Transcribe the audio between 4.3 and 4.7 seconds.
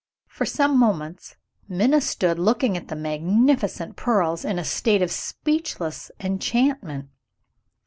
in a